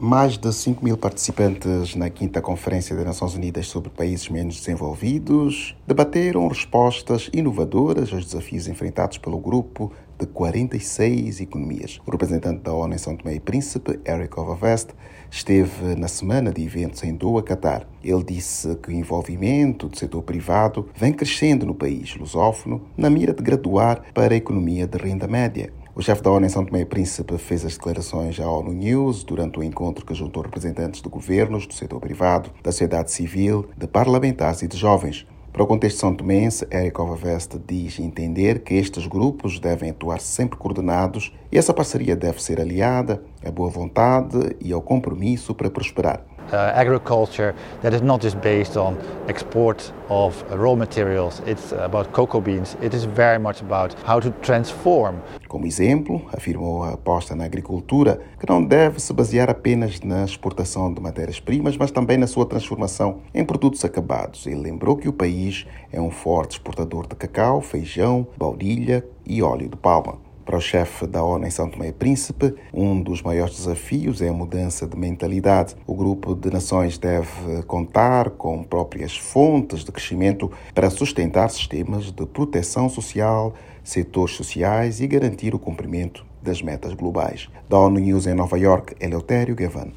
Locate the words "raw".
50.50-50.74